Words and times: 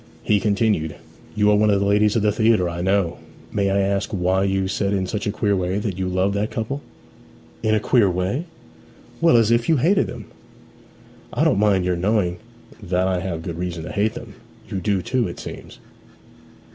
He 0.23 0.39
continued, 0.39 0.95
'You 1.35 1.51
are 1.51 1.55
one 1.55 1.69
of 1.69 1.79
the 1.79 1.85
ladies 1.85 2.15
of 2.15 2.23
the 2.23 2.31
theatre, 2.31 2.67
I 2.67 2.81
know. 2.81 3.19
May 3.51 3.69
I 3.69 3.81
ask 3.81 4.09
why 4.09 4.45
you 4.45 4.67
said 4.67 4.93
in 4.93 5.05
such 5.05 5.27
a 5.27 5.31
queer 5.31 5.55
way 5.55 5.77
that 5.77 5.99
you 5.99 6.07
loved 6.09 6.33
that 6.33 6.49
couple?' 6.49 6.81
'In 7.61 7.75
a 7.75 7.79
queer 7.79 8.09
way?' 8.09 8.45
'Well, 9.21 9.37
as 9.37 9.51
if 9.51 9.69
you 9.69 9.77
hated 9.77 10.07
them.' 10.07 10.25
'I 11.33 11.43
don't 11.43 11.59
mind 11.59 11.85
your 11.85 11.95
knowing 11.97 12.37
that 12.81 13.07
I 13.07 13.19
have 13.19 13.43
good 13.43 13.59
reason 13.59 13.83
to 13.83 13.91
hate 13.91 14.15
them. 14.15 14.33
You 14.67 14.79
do 14.79 15.03
too, 15.03 15.27
it 15.27 15.39
seems?' 15.39 15.77